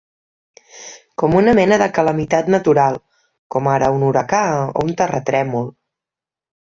[1.23, 2.97] ...com una mena de calamitat natural,
[3.57, 5.71] com ara un huracà o un terratrèmol